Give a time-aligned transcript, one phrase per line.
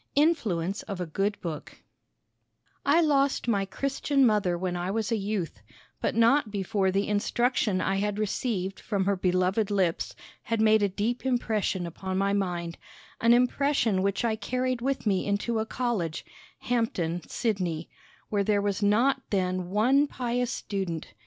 [0.15, 1.83] INFLUENCE OF A GOOD BOOK
[2.83, 5.61] I lost my Christian mother when I was a youth,
[6.01, 10.89] but not before the instruction I had received from her beloved lips had made a
[10.89, 12.79] deep impression upon my mind,
[13.19, 16.25] an impression which I carried with me into a college
[16.61, 17.87] (Hampden, Sidney),
[18.29, 21.13] where there was not then one pious student.